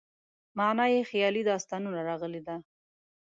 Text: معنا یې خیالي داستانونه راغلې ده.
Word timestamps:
معنا 0.57 0.85
یې 0.93 1.01
خیالي 1.09 1.43
داستانونه 1.51 1.99
راغلې 2.09 2.41
ده. 2.47 2.55